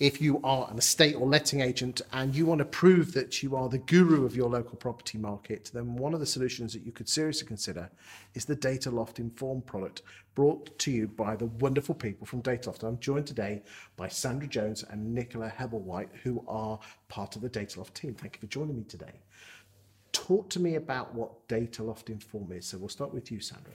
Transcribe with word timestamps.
If 0.00 0.20
you 0.20 0.40
are 0.44 0.70
an 0.70 0.78
estate 0.78 1.16
or 1.16 1.26
letting 1.26 1.60
agent 1.60 2.02
and 2.12 2.32
you 2.32 2.46
want 2.46 2.60
to 2.60 2.64
prove 2.64 3.12
that 3.14 3.42
you 3.42 3.56
are 3.56 3.68
the 3.68 3.78
guru 3.78 4.24
of 4.24 4.36
your 4.36 4.48
local 4.48 4.76
property 4.76 5.18
market, 5.18 5.72
then 5.74 5.96
one 5.96 6.14
of 6.14 6.20
the 6.20 6.26
solutions 6.26 6.72
that 6.72 6.86
you 6.86 6.92
could 6.92 7.08
seriously 7.08 7.48
consider 7.48 7.90
is 8.34 8.44
the 8.44 8.54
Dataloft 8.54 9.18
Inform 9.18 9.60
product 9.62 10.02
brought 10.36 10.78
to 10.78 10.92
you 10.92 11.08
by 11.08 11.34
the 11.34 11.46
wonderful 11.46 11.96
people 11.96 12.28
from 12.28 12.42
Dataloft. 12.42 12.84
I'm 12.84 13.00
joined 13.00 13.26
today 13.26 13.64
by 13.96 14.06
Sandra 14.06 14.46
Jones 14.46 14.84
and 14.88 15.12
Nicola 15.12 15.52
Hebblewhite, 15.58 16.14
who 16.22 16.44
are 16.46 16.78
part 17.08 17.34
of 17.34 17.42
the 17.42 17.50
Dataloft 17.50 17.94
team. 17.94 18.14
Thank 18.14 18.36
you 18.36 18.40
for 18.42 18.46
joining 18.46 18.76
me 18.76 18.84
today. 18.84 19.20
Talk 20.12 20.48
to 20.50 20.60
me 20.60 20.76
about 20.76 21.12
what 21.12 21.48
Data 21.48 21.82
Loft 21.82 22.08
Inform 22.08 22.52
is. 22.52 22.66
So 22.66 22.78
we'll 22.78 22.88
start 22.88 23.12
with 23.12 23.32
you, 23.32 23.40
Sandra. 23.40 23.72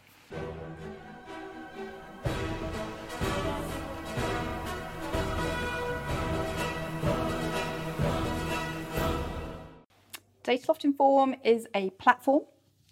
Dataloft 10.43 10.83
Inform 10.83 11.35
is 11.43 11.67
a 11.73 11.89
platform, 11.91 12.43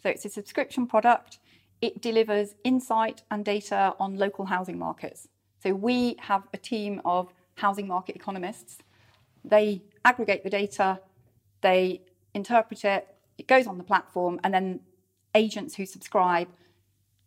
so 0.01 0.09
it's 0.09 0.23
a 0.23 0.29
subscription 0.29 0.87
product. 0.87 1.39
It 1.81 2.01
delivers 2.01 2.55
insight 2.63 3.23
and 3.29 3.43
data 3.43 3.93
on 3.99 4.17
local 4.17 4.45
housing 4.45 4.79
markets. 4.79 5.27
So 5.61 5.73
we 5.73 6.15
have 6.19 6.43
a 6.53 6.57
team 6.57 7.01
of 7.03 7.33
housing 7.55 7.87
market 7.87 8.15
economists. 8.15 8.77
They 9.43 9.81
aggregate 10.05 10.43
the 10.43 10.49
data, 10.49 10.99
they 11.61 12.01
interpret 12.33 12.85
it, 12.85 13.07
it 13.37 13.47
goes 13.47 13.67
on 13.67 13.77
the 13.77 13.83
platform, 13.83 14.39
and 14.43 14.53
then 14.53 14.79
agents 15.35 15.75
who 15.75 15.85
subscribe 15.85 16.47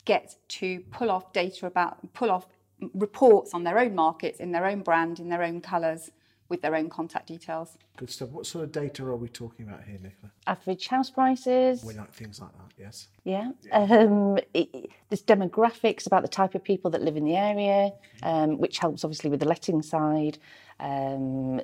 get 0.07 0.37
to 0.49 0.81
pull 0.91 1.11
off 1.11 1.33
data 1.33 1.67
about, 1.67 2.13
pull 2.15 2.31
off 2.31 2.47
reports 2.95 3.53
on 3.53 3.65
their 3.65 3.79
own 3.79 3.95
markets, 3.95 4.41
in 4.41 4.53
their 4.53 4.67
own 4.67 4.81
brand, 4.81 5.21
in 5.21 5.29
their 5.29 5.43
own 5.43 5.61
colours, 5.61 6.11
with 6.55 6.63
their 6.63 6.77
own 6.77 6.89
contact 6.89 7.27
details. 7.27 7.77
Good 7.97 8.11
stuff. 8.11 8.29
What 8.31 8.47
sort 8.47 8.65
of 8.65 8.73
data 8.73 9.05
are 9.05 9.17
we 9.17 9.29
talking 9.29 9.67
about 9.67 9.83
here, 9.85 9.99
Nicola? 10.01 10.31
Average 10.47 10.87
house 10.87 11.11
prices. 11.11 11.85
We 11.85 11.95
like 11.95 12.13
things 12.13 12.41
like 12.41 12.53
that, 12.53 12.73
yes. 12.79 13.09
Yeah. 13.25 13.51
Um, 13.73 14.39
it, 14.55 14.91
there's 15.09 15.23
demographics 15.23 16.07
about 16.07 16.23
the 16.23 16.29
type 16.29 16.55
of 16.55 16.63
people 16.63 16.91
that 16.93 17.03
live 17.03 17.17
in 17.17 17.25
the 17.25 17.37
area, 17.37 17.91
um, 18.23 18.59
which 18.59 18.79
helps 18.79 19.05
obviously 19.05 19.31
with 19.31 19.41
the 19.41 19.49
letting 19.49 19.83
side. 19.83 20.39
Um, 20.81 21.61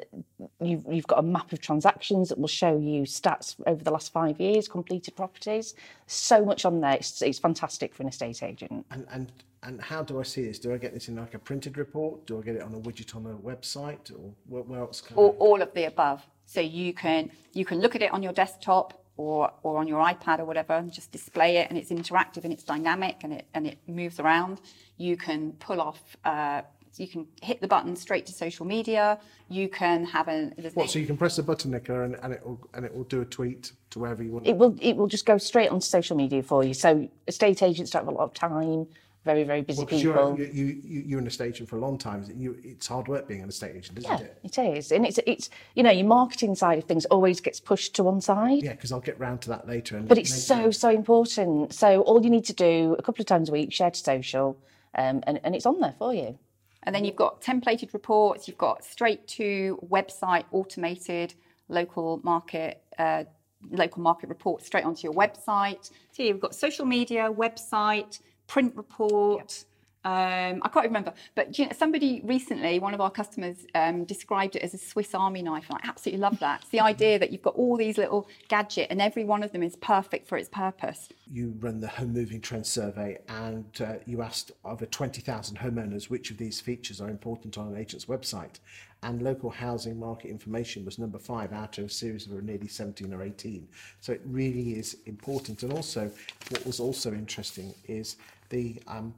you've, 0.60 0.84
you've 0.90 1.06
got 1.06 1.18
a 1.18 1.22
map 1.22 1.52
of 1.52 1.60
transactions 1.60 2.28
that 2.28 2.38
will 2.38 2.48
show 2.48 2.78
you 2.78 3.02
stats 3.02 3.56
over 3.66 3.82
the 3.82 3.90
last 3.90 4.12
five 4.12 4.40
years, 4.40 4.68
completed 4.68 5.16
properties. 5.16 5.74
So 6.06 6.44
much 6.44 6.64
on 6.64 6.80
there. 6.80 6.94
It's, 6.94 7.20
it's 7.22 7.38
fantastic 7.38 7.94
for 7.94 8.02
an 8.02 8.08
estate 8.08 8.42
agent. 8.42 8.86
And, 8.90 9.06
and 9.10 9.32
and 9.62 9.80
how 9.80 10.02
do 10.02 10.18
I 10.18 10.22
see 10.22 10.44
this? 10.44 10.58
Do 10.58 10.72
I 10.72 10.78
get 10.78 10.94
this 10.94 11.08
in 11.08 11.16
like 11.16 11.34
a 11.34 11.38
printed 11.38 11.76
report? 11.76 12.26
Do 12.26 12.38
I 12.38 12.42
get 12.42 12.56
it 12.56 12.62
on 12.62 12.74
a 12.74 12.78
widget 12.78 13.14
on 13.14 13.26
a 13.26 13.34
website, 13.34 14.10
or 14.10 14.32
where, 14.48 14.62
where 14.62 14.80
else? 14.80 15.02
Can 15.02 15.16
all, 15.16 15.36
I... 15.38 15.44
all 15.44 15.62
of 15.62 15.74
the 15.74 15.84
above. 15.84 16.26
So 16.46 16.60
you 16.60 16.94
can 16.94 17.30
you 17.52 17.64
can 17.64 17.80
look 17.80 17.94
at 17.94 18.02
it 18.02 18.10
on 18.12 18.22
your 18.22 18.32
desktop 18.32 19.04
or 19.16 19.52
or 19.62 19.78
on 19.78 19.86
your 19.86 20.02
iPad 20.02 20.38
or 20.38 20.46
whatever, 20.46 20.74
and 20.74 20.90
just 20.90 21.12
display 21.12 21.58
it, 21.58 21.68
and 21.68 21.78
it's 21.78 21.90
interactive 21.90 22.44
and 22.44 22.52
it's 22.52 22.64
dynamic 22.64 23.16
and 23.22 23.34
it 23.34 23.46
and 23.52 23.66
it 23.66 23.78
moves 23.86 24.18
around. 24.18 24.62
You 24.96 25.16
can 25.16 25.52
pull 25.52 25.80
off. 25.80 26.16
Uh, 26.24 26.62
you 26.96 27.08
can 27.08 27.26
hit 27.42 27.60
the 27.60 27.68
button 27.68 27.96
straight 27.96 28.26
to 28.26 28.32
social 28.32 28.66
media. 28.66 29.18
You 29.48 29.68
can 29.68 30.04
have 30.04 30.28
a 30.28 30.52
what? 30.74 30.90
So 30.90 30.98
you 30.98 31.06
can 31.06 31.16
press 31.16 31.36
the 31.36 31.42
button, 31.42 31.70
Nicola, 31.70 32.02
and, 32.02 32.16
and 32.22 32.32
it 32.32 32.44
will 32.44 32.60
and 32.74 32.84
it 32.84 32.94
will 32.94 33.04
do 33.04 33.20
a 33.20 33.24
tweet 33.24 33.72
to 33.90 33.98
wherever 33.98 34.22
you 34.22 34.32
want. 34.32 34.46
It 34.46 34.56
will 34.56 34.76
it 34.80 34.96
will 34.96 35.08
just 35.08 35.26
go 35.26 35.38
straight 35.38 35.70
onto 35.70 35.86
social 35.86 36.16
media 36.16 36.42
for 36.42 36.64
you. 36.64 36.74
So 36.74 37.08
estate 37.26 37.62
agents 37.62 37.90
don't 37.90 38.04
have 38.04 38.14
a 38.14 38.16
lot 38.16 38.24
of 38.24 38.34
time 38.34 38.86
very, 39.24 39.44
very 39.44 39.60
busy 39.60 39.78
well, 39.78 39.86
people. 39.86 40.38
You're, 40.38 40.48
you, 40.48 40.80
you, 40.82 41.02
you're 41.06 41.18
an 41.18 41.26
estate 41.26 41.54
agent 41.54 41.68
for 41.68 41.76
a 41.76 41.80
long 41.80 41.98
time. 41.98 42.24
You, 42.34 42.56
it's 42.62 42.86
hard 42.86 43.06
work 43.06 43.28
being 43.28 43.42
an 43.42 43.48
estate 43.48 43.76
agent, 43.76 43.98
isn't 43.98 44.10
yeah, 44.10 44.24
it? 44.24 44.38
it 44.42 44.58
is. 44.58 44.92
And 44.92 45.04
it's, 45.04 45.18
it's, 45.26 45.50
you 45.74 45.82
know, 45.82 45.90
your 45.90 46.06
marketing 46.06 46.54
side 46.54 46.78
of 46.78 46.84
things 46.84 47.04
always 47.06 47.40
gets 47.40 47.60
pushed 47.60 47.94
to 47.96 48.04
one 48.04 48.20
side. 48.20 48.62
Yeah, 48.62 48.72
because 48.72 48.92
I'll 48.92 49.00
get 49.00 49.18
round 49.20 49.42
to 49.42 49.50
that 49.50 49.68
later. 49.68 49.96
And 49.98 50.08
but 50.08 50.16
it's 50.16 50.42
so, 50.42 50.70
so 50.70 50.88
important. 50.88 51.74
So 51.74 52.00
all 52.02 52.22
you 52.22 52.30
need 52.30 52.46
to 52.46 52.54
do 52.54 52.96
a 52.98 53.02
couple 53.02 53.20
of 53.20 53.26
times 53.26 53.50
a 53.50 53.52
week, 53.52 53.72
share 53.72 53.90
to 53.90 53.98
social, 53.98 54.56
um, 54.94 55.22
and, 55.26 55.38
and 55.44 55.54
it's 55.54 55.66
on 55.66 55.80
there 55.80 55.94
for 55.98 56.14
you. 56.14 56.38
And 56.84 56.94
then 56.94 57.04
you've 57.04 57.16
got 57.16 57.42
templated 57.42 57.92
reports, 57.92 58.48
you've 58.48 58.58
got 58.58 58.84
straight 58.84 59.26
to 59.28 59.78
website 59.90 60.44
automated 60.50 61.34
local 61.68 62.20
market 62.24 62.82
uh, 62.98 63.24
local 63.70 64.02
market 64.02 64.28
reports 64.28 64.66
straight 64.66 64.84
onto 64.84 65.02
your 65.02 65.12
website. 65.12 65.90
So 66.12 66.22
you've 66.22 66.40
got 66.40 66.54
social 66.54 66.86
media, 66.86 67.30
website, 67.30 68.20
print 68.46 68.74
report. 68.76 69.64
Um, 70.02 70.62
I 70.62 70.70
can't 70.72 70.86
remember, 70.86 71.12
but 71.34 71.58
you 71.58 71.66
know, 71.66 71.72
somebody 71.76 72.22
recently, 72.24 72.78
one 72.78 72.94
of 72.94 73.02
our 73.02 73.10
customers, 73.10 73.66
um, 73.74 74.04
described 74.04 74.56
it 74.56 74.62
as 74.62 74.72
a 74.72 74.78
Swiss 74.78 75.14
Army 75.14 75.42
knife, 75.42 75.66
and 75.68 75.78
I 75.82 75.86
absolutely 75.86 76.22
love 76.22 76.38
that. 76.38 76.62
It's 76.62 76.70
the 76.70 76.80
idea 76.80 77.18
that 77.18 77.30
you've 77.30 77.42
got 77.42 77.54
all 77.54 77.76
these 77.76 77.98
little 77.98 78.26
gadget, 78.48 78.86
and 78.90 79.02
every 79.02 79.24
one 79.24 79.42
of 79.42 79.52
them 79.52 79.62
is 79.62 79.76
perfect 79.76 80.26
for 80.26 80.38
its 80.38 80.48
purpose. 80.48 81.10
You 81.30 81.54
run 81.60 81.80
the 81.80 81.88
home 81.88 82.14
moving 82.14 82.40
trend 82.40 82.66
survey, 82.66 83.18
and 83.28 83.66
uh, 83.78 83.96
you 84.06 84.22
asked 84.22 84.52
over 84.64 84.86
20,000 84.86 85.58
homeowners 85.58 86.08
which 86.08 86.30
of 86.30 86.38
these 86.38 86.62
features 86.62 87.02
are 87.02 87.10
important 87.10 87.58
on 87.58 87.68
an 87.68 87.76
agent's 87.76 88.06
website, 88.06 88.58
and 89.02 89.20
local 89.20 89.50
housing 89.50 90.00
market 90.00 90.30
information 90.30 90.84
was 90.84 90.98
number 90.98 91.18
five 91.18 91.52
out 91.52 91.76
of 91.76 91.84
a 91.84 91.88
series 91.90 92.26
of 92.26 92.42
nearly 92.42 92.68
17 92.68 93.12
or 93.12 93.22
18. 93.22 93.68
So 94.00 94.12
it 94.12 94.22
really 94.24 94.78
is 94.78 94.96
important. 95.04 95.62
And 95.62 95.72
also, 95.74 96.10
what 96.48 96.64
was 96.64 96.80
also 96.80 97.12
interesting 97.12 97.74
is 97.86 98.16
the 98.50 98.82
um, 98.86 99.14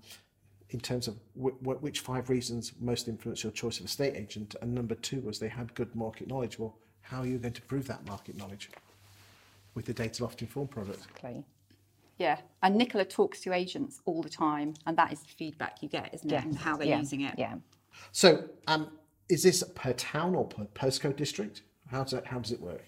in 0.72 0.80
terms 0.80 1.06
of 1.06 1.16
which 1.34 2.00
five 2.00 2.30
reasons 2.30 2.72
most 2.80 3.06
influence 3.06 3.42
your 3.42 3.52
choice 3.52 3.78
of 3.78 3.86
estate 3.86 4.14
agent, 4.16 4.56
and 4.62 4.74
number 4.74 4.94
two 4.94 5.20
was 5.20 5.38
they 5.38 5.48
had 5.48 5.74
good 5.74 5.94
market 5.94 6.28
knowledge. 6.28 6.58
Well, 6.58 6.76
how 7.02 7.20
are 7.20 7.26
you 7.26 7.38
going 7.38 7.52
to 7.54 7.62
prove 7.62 7.86
that 7.88 8.06
market 8.06 8.36
knowledge 8.36 8.70
with 9.74 9.84
the 9.84 9.94
Dataloft 9.94 10.40
Inform 10.40 10.68
product? 10.68 10.98
Exactly. 10.98 11.44
Yeah, 12.18 12.38
and 12.62 12.76
Nicola 12.76 13.04
talks 13.04 13.40
to 13.40 13.52
agents 13.52 14.00
all 14.06 14.22
the 14.22 14.28
time, 14.28 14.74
and 14.86 14.96
that 14.96 15.12
is 15.12 15.20
the 15.20 15.28
feedback 15.28 15.82
you 15.82 15.88
get, 15.88 16.14
isn't 16.14 16.30
it? 16.30 16.32
Yeah. 16.32 16.42
And 16.42 16.56
how 16.56 16.76
they're 16.76 16.88
yeah. 16.88 16.98
using 16.98 17.22
it. 17.22 17.34
Yeah. 17.36 17.56
So, 18.12 18.48
um, 18.66 18.88
is 19.28 19.42
this 19.42 19.62
per 19.74 19.92
town 19.92 20.34
or 20.34 20.46
per 20.46 20.64
postcode 20.74 21.16
district? 21.16 21.62
How 21.90 22.04
does 22.04 22.12
it, 22.14 22.26
how 22.26 22.38
does 22.38 22.52
it 22.52 22.60
work? 22.60 22.84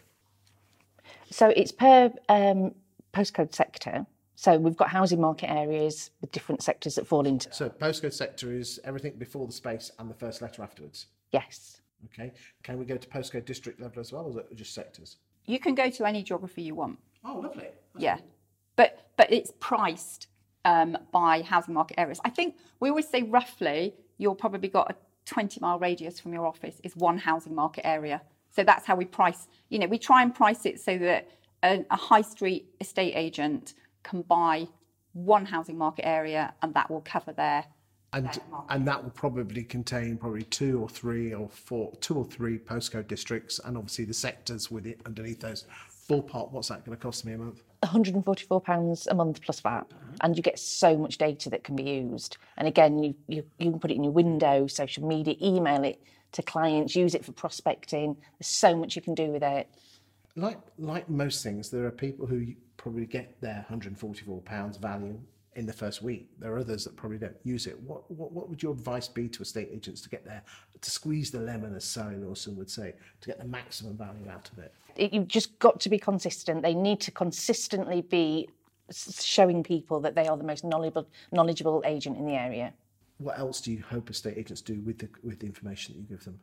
So 1.31 1.53
it's 1.55 1.73
per 1.73 2.13
um, 2.29 2.75
postcode 3.13 3.55
sector. 3.55 4.07
So 4.45 4.59
we've 4.59 4.77
got 4.77 4.91
housing 4.91 5.23
market 5.23 5.51
areas 5.51 6.11
with 6.21 6.31
different 6.31 6.63
sectors 6.63 6.97
that 6.97 7.07
fall 7.07 7.27
into. 7.27 7.51
So 7.51 7.71
postcode 7.71 8.13
sector 8.13 8.53
is 8.53 8.79
everything 8.85 9.15
before 9.17 9.47
the 9.47 9.55
space 9.55 9.91
and 9.99 10.11
the 10.11 10.15
first 10.15 10.43
letter 10.43 10.63
afterwards. 10.63 11.07
Yes. 11.33 11.81
Okay. 12.13 12.31
Can 12.63 12.79
we 12.79 12.85
go 12.85 12.99
to 12.99 13.09
postcode 13.09 13.47
district 13.47 13.81
level 13.81 14.01
as 14.01 14.13
well, 14.13 14.27
or 14.27 14.29
is 14.29 14.37
it 14.37 14.55
just 14.55 14.75
sectors? 14.75 15.17
You 15.47 15.59
can 15.59 15.75
go 15.75 15.89
to 15.89 16.05
any 16.05 16.23
geography 16.23 16.61
you 16.61 16.75
want. 16.75 16.99
Oh, 17.25 17.41
lovely. 17.43 17.69
That's 17.95 18.05
yeah, 18.05 18.17
cool. 18.17 18.27
but 18.77 19.07
but 19.17 19.33
it's 19.33 19.51
priced 19.61 20.27
um, 20.67 20.99
by 21.11 21.41
housing 21.41 21.73
market 21.73 21.99
areas. 21.99 22.21
I 22.23 22.29
think 22.29 22.57
we 22.81 22.91
always 22.91 23.09
say 23.09 23.23
roughly 23.23 23.95
you'll 24.19 24.35
probably 24.35 24.69
got 24.69 24.91
a 24.91 24.95
20 25.25 25.59
mile 25.61 25.79
radius 25.79 26.21
from 26.21 26.35
your 26.35 26.47
office 26.47 26.83
is 26.85 26.95
one 26.97 27.17
housing 27.17 27.55
market 27.55 27.87
area. 27.87 28.21
So 28.51 28.63
that's 28.63 28.85
how 28.85 28.95
we 28.95 29.07
price. 29.07 29.49
You 29.71 29.79
know, 29.79 29.87
we 29.87 29.97
try 29.97 30.23
and 30.23 30.35
price 30.35 30.67
it 30.67 30.83
so 30.83 30.99
that 30.99 31.31
a, 31.63 31.83
a 31.91 31.97
high 31.97 32.21
street 32.21 32.67
estate 32.79 33.15
agent 33.17 33.73
can 34.05 34.23
buy 34.23 34.69
one 35.13 35.47
housing 35.47 35.79
market 35.79 36.07
area 36.07 36.55
and 36.63 36.75
that 36.75 36.91
will 36.91 37.01
cover 37.01 37.33
their 37.33 37.65
and 38.13 38.41
and 38.69 38.87
that 38.87 39.03
will 39.03 39.11
probably 39.11 39.65
contain 39.65 40.17
probably 40.17 40.45
two 40.45 40.81
or 40.81 40.89
three 40.89 41.35
or 41.35 41.49
four 41.49 41.93
two 42.01 42.15
or 42.15 42.25
three 42.25 42.59
postcode 42.59 43.09
districts 43.09 43.61
and 43.65 43.77
obviously 43.77 44.05
the 44.05 44.15
sectors 44.15 44.71
with 44.71 44.87
it 44.87 45.01
underneath 45.05 45.41
those. 45.41 45.65
Full 45.89 46.23
ballpark 46.23 46.53
what's 46.53 46.69
that 46.69 46.85
going 46.85 46.97
to 46.97 47.03
cost 47.03 47.25
me 47.25 47.33
a 47.33 47.39
month? 47.39 47.63
144 47.81 48.61
pounds 48.61 49.07
a 49.09 49.15
month 49.15 49.43
plus 49.43 49.61
VAT 49.61 49.89
mm-hmm. 49.89 50.15
and 50.23 50.37
you 50.37 50.43
get 50.43 50.59
so 50.59 50.97
much 50.97 51.19
data 51.19 51.51
that 51.51 51.65
can 51.65 51.77
be 51.77 51.83
used. 51.83 52.37
And 52.57 52.69
again 52.69 53.03
you, 53.03 53.15
you 53.27 53.45
you 53.59 53.71
can 53.71 53.81
put 53.81 53.91
it 53.91 53.95
in 53.95 54.05
your 54.05 54.13
window 54.13 54.67
social 54.67 55.07
media 55.07 55.35
email 55.43 55.83
it 55.85 56.01
to 56.33 56.43
clients 56.43 56.95
use 56.95 57.15
it 57.15 57.25
for 57.25 57.33
prospecting. 57.33 58.17
There's 58.39 58.49
so 58.49 58.77
much 58.77 58.97
you 58.97 59.03
can 59.03 59.15
do 59.15 59.31
with 59.31 59.43
it 59.43 59.69
like 60.37 60.59
like 60.79 61.09
most 61.09 61.43
things, 61.43 61.71
there 61.71 61.87
are 61.87 61.91
people 61.91 62.27
who 62.27 62.47
probably 62.77 63.07
get 63.07 63.41
their 63.41 63.65
144 63.69 64.41
pounds 64.43 64.77
value 64.77 65.19
in 65.57 65.67
the 65.67 65.73
first 65.73 66.03
week. 66.03 66.29
There 66.39 66.53
are 66.53 66.59
others 66.59 66.85
that 66.85 66.97
probably 66.97 67.19
don't 67.19 67.37
use 67.45 67.67
it. 67.67 67.79
What, 67.81 68.11
what 68.11 68.33
what 68.33 68.49
would 68.49 68.63
your 68.63 68.73
advice 68.73 69.09
be 69.09 69.29
to 69.29 69.43
estate 69.43 69.69
agents 69.73 70.01
to 70.03 70.09
get 70.09 70.25
there 70.25 70.43
to 70.81 70.91
squeeze 70.91 71.31
the 71.31 71.41
lemon, 71.41 71.75
as 71.75 71.85
Sally 71.85 72.17
Lawson 72.17 72.57
would 72.57 72.71
say, 72.71 72.95
to 73.21 73.29
get 73.29 73.39
the 73.39 73.47
maximum 73.47 73.97
value 73.97 74.29
out 74.29 74.51
of 74.51 74.59
it? 74.59 74.75
it 74.97 75.13
you've 75.13 75.29
just 75.29 75.59
got 75.59 75.81
to 75.81 75.89
be 75.89 75.99
consistent. 75.99 76.63
They 76.63 76.75
need 76.75 77.01
to 77.01 77.11
consistently 77.11 78.03
be 78.03 78.49
showing 78.91 79.63
people 79.63 80.01
that 80.01 80.15
they 80.15 80.27
are 80.27 80.37
the 80.37 80.45
most 80.45 80.65
knowledgeable 80.65 81.09
knowledgeable 81.33 81.83
agent 81.87 82.17
in 82.19 82.27
the 82.27 82.35
area. 82.35 82.73
What 83.19 83.39
else 83.39 83.61
do 83.61 83.73
you 83.73 83.83
hope 83.89 84.11
estate 84.11 84.37
agents 84.37 84.61
do 84.61 84.81
with 84.81 84.99
the 84.99 85.09
with 85.23 85.39
the 85.39 85.47
information 85.47 85.95
that 85.95 86.01
you 86.01 86.07
give 86.07 86.25
them? 86.25 86.41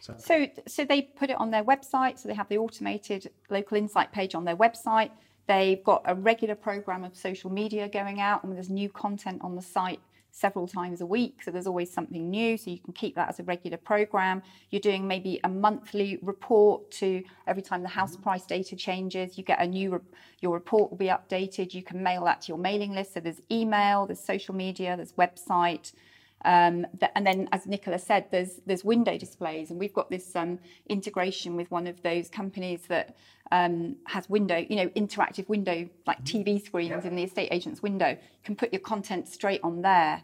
So. 0.00 0.14
so, 0.18 0.46
so 0.66 0.84
they 0.84 1.02
put 1.02 1.30
it 1.30 1.36
on 1.38 1.50
their 1.50 1.64
website. 1.64 2.18
So 2.18 2.28
they 2.28 2.34
have 2.34 2.48
the 2.48 2.58
automated 2.58 3.30
local 3.50 3.76
insight 3.76 4.12
page 4.12 4.34
on 4.34 4.44
their 4.44 4.56
website. 4.56 5.10
They've 5.46 5.82
got 5.82 6.02
a 6.04 6.14
regular 6.14 6.54
program 6.54 7.04
of 7.04 7.16
social 7.16 7.50
media 7.50 7.88
going 7.88 8.20
out, 8.20 8.44
and 8.44 8.54
there's 8.54 8.70
new 8.70 8.90
content 8.90 9.40
on 9.42 9.56
the 9.56 9.62
site 9.62 10.00
several 10.30 10.68
times 10.68 11.00
a 11.00 11.06
week. 11.06 11.42
So 11.42 11.50
there's 11.50 11.66
always 11.66 11.92
something 11.92 12.30
new. 12.30 12.56
So 12.56 12.70
you 12.70 12.78
can 12.78 12.92
keep 12.92 13.14
that 13.16 13.28
as 13.28 13.40
a 13.40 13.42
regular 13.42 13.76
program. 13.76 14.42
You're 14.70 14.80
doing 14.80 15.06
maybe 15.06 15.40
a 15.42 15.48
monthly 15.48 16.18
report 16.22 16.90
to 16.92 17.24
every 17.46 17.62
time 17.62 17.82
the 17.82 17.88
house 17.88 18.12
mm-hmm. 18.12 18.22
price 18.22 18.46
data 18.46 18.76
changes, 18.76 19.36
you 19.36 19.44
get 19.44 19.60
a 19.60 19.66
new, 19.66 20.00
your 20.40 20.52
report 20.52 20.90
will 20.90 20.98
be 20.98 21.06
updated. 21.06 21.74
You 21.74 21.82
can 21.82 22.02
mail 22.02 22.24
that 22.26 22.42
to 22.42 22.48
your 22.48 22.58
mailing 22.58 22.92
list. 22.92 23.14
So 23.14 23.20
there's 23.20 23.40
email, 23.50 24.06
there's 24.06 24.20
social 24.20 24.54
media, 24.54 24.96
there's 24.96 25.12
website. 25.12 25.92
Um, 26.44 26.86
th- 27.00 27.10
and 27.14 27.26
then, 27.26 27.48
as 27.52 27.66
Nicola 27.66 27.98
said, 27.98 28.26
there's 28.30 28.60
there's 28.66 28.84
window 28.84 29.18
displays, 29.18 29.70
and 29.70 29.78
we've 29.78 29.92
got 29.92 30.10
this 30.10 30.36
um, 30.36 30.58
integration 30.88 31.56
with 31.56 31.70
one 31.70 31.86
of 31.86 32.00
those 32.02 32.28
companies 32.28 32.82
that 32.88 33.16
um, 33.50 33.96
has 34.06 34.28
window, 34.28 34.64
you 34.68 34.76
know, 34.76 34.88
interactive 34.90 35.48
window 35.48 35.88
like 36.06 36.22
TV 36.24 36.64
screens 36.64 37.04
in 37.04 37.16
the 37.16 37.24
estate 37.24 37.48
agent's 37.50 37.82
window. 37.82 38.08
You 38.08 38.44
can 38.44 38.56
put 38.56 38.72
your 38.72 38.80
content 38.80 39.28
straight 39.28 39.60
on 39.62 39.82
there. 39.82 40.22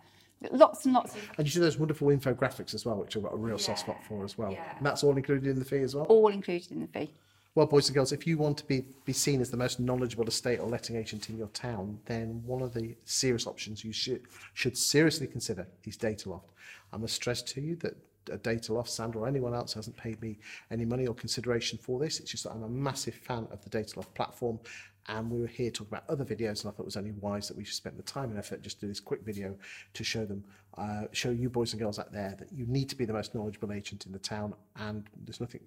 Lots 0.50 0.84
and 0.84 0.92
lots 0.92 1.14
of 1.14 1.30
And 1.38 1.46
you 1.46 1.50
see 1.50 1.60
those 1.60 1.78
wonderful 1.78 2.08
infographics 2.08 2.74
as 2.74 2.84
well, 2.84 2.96
which 2.96 3.16
I've 3.16 3.22
got 3.22 3.32
a 3.32 3.36
real 3.36 3.58
soft 3.58 3.80
spot 3.80 3.96
for 4.06 4.24
as 4.24 4.36
well. 4.36 4.52
Yeah. 4.52 4.76
And 4.76 4.84
that's 4.84 5.02
all 5.02 5.16
included 5.16 5.48
in 5.48 5.58
the 5.58 5.64
fee 5.64 5.78
as 5.78 5.94
well. 5.94 6.04
all 6.04 6.28
included 6.28 6.70
in 6.70 6.80
the 6.80 6.86
fee. 6.88 7.10
Well, 7.56 7.66
boys 7.66 7.86
and 7.86 7.94
girls, 7.94 8.10
if 8.10 8.26
you 8.26 8.36
want 8.36 8.58
to 8.58 8.66
be, 8.66 8.84
be 9.04 9.12
seen 9.12 9.40
as 9.40 9.48
the 9.48 9.56
most 9.56 9.78
knowledgeable 9.78 10.26
estate 10.26 10.58
or 10.58 10.66
letting 10.66 10.96
agent 10.96 11.30
in 11.30 11.38
your 11.38 11.46
town, 11.48 12.00
then 12.06 12.42
one 12.44 12.62
of 12.62 12.74
the 12.74 12.96
serious 13.04 13.46
options 13.46 13.84
you 13.84 13.92
should, 13.92 14.22
should 14.54 14.76
seriously 14.76 15.28
consider 15.28 15.64
is 15.84 15.96
Dataloft. 15.96 16.50
I 16.92 16.96
must 16.96 17.14
stress 17.14 17.42
to 17.42 17.60
you 17.60 17.76
that 17.76 17.96
a 18.32 18.38
Dataloft, 18.38 18.88
Sandra 18.88 19.20
or 19.20 19.28
anyone 19.28 19.54
else 19.54 19.72
hasn't 19.72 19.96
paid 19.96 20.20
me 20.20 20.36
any 20.72 20.84
money 20.84 21.06
or 21.06 21.14
consideration 21.14 21.78
for 21.78 22.00
this. 22.00 22.18
It's 22.18 22.32
just 22.32 22.42
that 22.42 22.50
I'm 22.50 22.64
a 22.64 22.68
massive 22.68 23.14
fan 23.14 23.46
of 23.52 23.62
the 23.62 23.70
Dataloft 23.70 24.12
platform 24.14 24.58
and 25.06 25.30
we 25.30 25.40
were 25.40 25.46
here 25.46 25.70
talking 25.70 25.92
about 25.92 26.08
other 26.08 26.24
videos 26.24 26.64
and 26.64 26.72
I 26.72 26.74
thought 26.74 26.80
it 26.80 26.86
was 26.86 26.96
only 26.96 27.12
wise 27.12 27.46
that 27.46 27.56
we 27.56 27.62
should 27.62 27.76
spend 27.76 27.96
the 27.96 28.02
time 28.02 28.30
and 28.30 28.38
effort 28.38 28.62
just 28.62 28.80
to 28.80 28.86
do 28.86 28.88
this 28.88 28.98
quick 28.98 29.20
video 29.22 29.54
to 29.92 30.02
show 30.02 30.24
them, 30.24 30.42
uh, 30.76 31.02
show 31.12 31.30
you 31.30 31.50
boys 31.50 31.72
and 31.72 31.80
girls 31.80 32.00
out 32.00 32.10
there 32.10 32.34
that 32.36 32.50
you 32.52 32.66
need 32.66 32.88
to 32.88 32.96
be 32.96 33.04
the 33.04 33.12
most 33.12 33.32
knowledgeable 33.32 33.70
agent 33.70 34.06
in 34.06 34.12
the 34.12 34.18
town 34.18 34.54
and 34.76 35.04
there's 35.24 35.40
nothing 35.40 35.60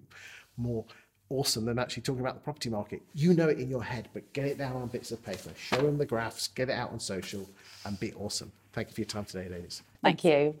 more 0.58 0.84
awesome 1.30 1.64
than 1.64 1.78
actually 1.78 2.02
talking 2.02 2.20
about 2.20 2.34
the 2.34 2.40
property 2.40 2.70
market. 2.70 3.02
You 3.14 3.34
know 3.34 3.48
it 3.48 3.58
in 3.58 3.68
your 3.68 3.82
head, 3.82 4.08
but 4.14 4.32
get 4.32 4.46
it 4.46 4.58
down 4.58 4.76
on 4.76 4.88
bits 4.88 5.12
of 5.12 5.24
paper. 5.24 5.50
Show 5.56 5.82
them 5.82 5.98
the 5.98 6.06
graphs, 6.06 6.48
get 6.48 6.68
it 6.68 6.72
out 6.72 6.90
on 6.90 7.00
social, 7.00 7.48
and 7.84 7.98
be 8.00 8.12
awesome. 8.14 8.52
Thank 8.72 8.88
you 8.88 8.94
for 8.94 9.00
your 9.02 9.06
time 9.06 9.24
today, 9.24 9.48
ladies. 9.48 9.82
Thank 10.02 10.24
you. 10.24 10.54